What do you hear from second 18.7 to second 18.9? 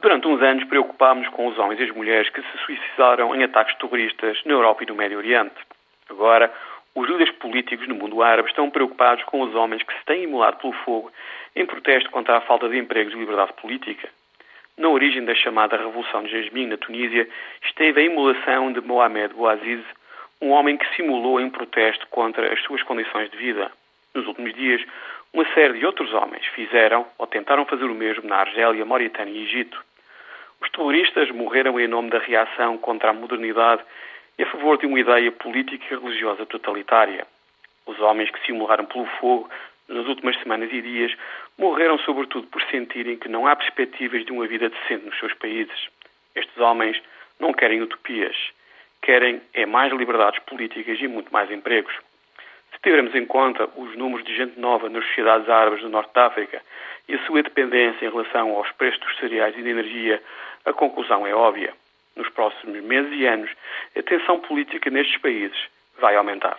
de